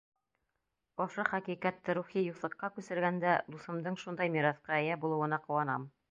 [1.03, 5.87] Ошо хәҡиҡәтте рухи юҫыҡҡа күсергәндә, дуҫымдың шундай мираҫҡа эйә булыуына ҡыуанам.